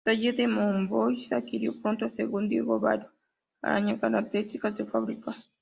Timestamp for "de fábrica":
4.59-5.35